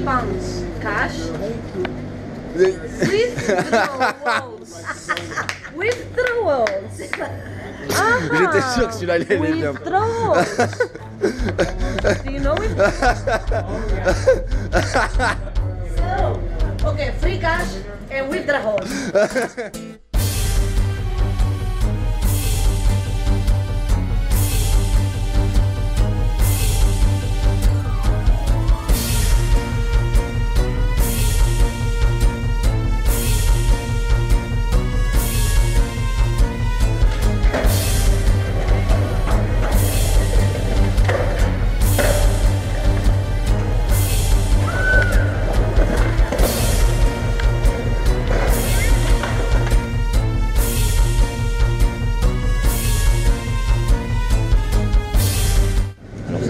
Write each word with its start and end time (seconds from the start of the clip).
pounds 0.00 0.64
cash 0.80 1.16
withdrawals. 2.54 4.70
withdrawals. 5.74 7.00
Ah, 7.96 8.18
J'étais 8.32 8.62
sûr 8.74 8.86
que 8.88 8.94
celui-là 8.94 9.12
allait 9.14 9.36
aller 9.36 9.52
bien. 9.52 9.70
Withdrawals. 9.72 10.78
Do 12.24 12.30
you 12.30 12.40
know 12.40 12.54
it? 12.56 12.70
so, 15.96 16.40
okay, 16.88 17.12
free 17.20 17.38
cash 17.38 17.68
and 18.10 18.28
withdrawals. 18.30 18.88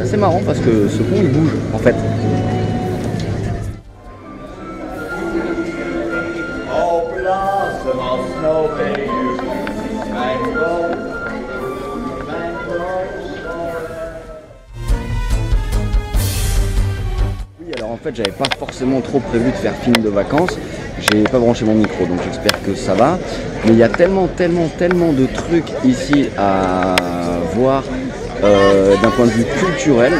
C'est 0.03 0.17
marrant 0.17 0.41
parce 0.45 0.59
que 0.59 0.89
ce 0.89 1.03
pont 1.03 1.17
il 1.17 1.29
bouge 1.29 1.51
en 1.73 1.79
fait. 1.79 1.95
Oui 17.61 17.73
alors 17.77 17.93
en 17.93 17.97
fait 17.97 18.15
j'avais 18.15 18.31
pas 18.31 18.45
forcément 18.59 19.01
trop 19.01 19.19
prévu 19.21 19.51
de 19.51 19.57
faire 19.57 19.75
film 19.75 19.97
de 19.97 20.09
vacances. 20.09 20.59
J'ai 21.01 21.25
pas 21.25 21.39
branché 21.39 21.65
mon 21.65 21.75
micro 21.75 22.07
donc 22.07 22.21
j'espère 22.25 22.63
que 22.63 22.75
ça 22.75 22.95
va. 22.95 23.19
Mais 23.65 23.73
il 23.73 23.79
y 23.79 23.83
a 23.83 23.89
tellement 23.89 24.29
tellement 24.29 24.69
tellement 24.79 25.13
de 25.13 25.27
trucs 25.27 25.73
ici 25.85 26.29
à 26.39 26.95
voir 27.55 27.83
euh, 28.45 28.95
d'un 29.03 29.11
point 29.11 29.27
de 29.27 29.31
vue 29.31 29.45
culturel 29.45 30.13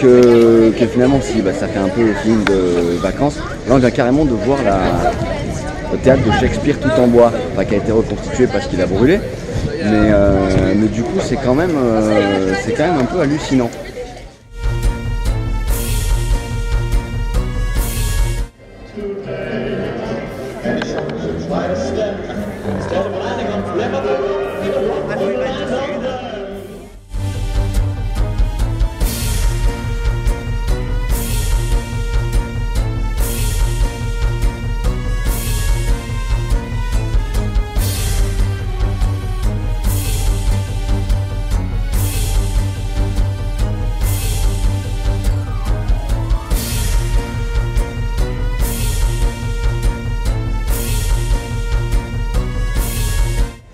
que, 0.00 0.72
finalement 0.92 1.20
si 1.22 1.40
bah, 1.40 1.52
ça 1.58 1.66
fait 1.66 1.78
un 1.78 1.88
peu 1.88 2.02
le 2.02 2.14
film 2.14 2.44
de 2.44 2.96
vacances. 3.00 3.36
Là 3.68 3.74
on 3.74 3.78
vient 3.78 3.90
carrément 3.90 4.24
de 4.24 4.32
voir 4.32 4.58
le 5.92 5.98
théâtre 5.98 6.22
de 6.24 6.32
Shakespeare 6.32 6.78
tout 6.80 7.00
en 7.00 7.06
bois, 7.06 7.32
enfin, 7.52 7.64
qui 7.64 7.74
a 7.74 7.78
été 7.78 7.92
reconstitué 7.92 8.46
parce 8.46 8.66
qu'il 8.66 8.80
a 8.80 8.86
brûlé. 8.86 9.20
Mais, 9.82 10.10
euh, 10.12 10.74
du 10.92 11.02
coup 11.02 11.18
c'est 11.20 11.36
quand 11.36 11.54
même 11.54 11.76
euh, 11.76 12.52
c'est 12.64 12.72
quand 12.72 12.84
même 12.84 13.00
un 13.00 13.04
peu 13.04 13.20
hallucinant. 13.20 13.70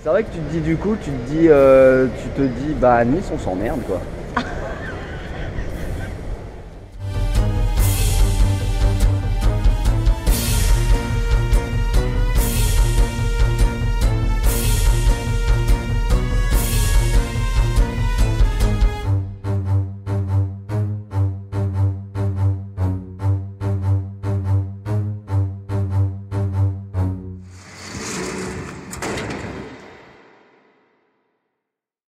C'est 0.03 0.09
vrai 0.09 0.25
que 0.25 0.33
tu 0.33 0.39
te 0.39 0.51
dis 0.51 0.61
du 0.61 0.77
coup, 0.77 0.97
tu 1.01 1.11
te 1.11 1.31
dis, 1.31 1.47
euh, 1.49 2.09
tu 2.21 2.29
te 2.31 2.43
dis, 2.43 2.75
bah 2.75 2.97
à 2.97 3.05
Nice 3.05 3.31
on 3.33 3.39
s'emmerde 3.39 3.79
quoi. 3.87 4.01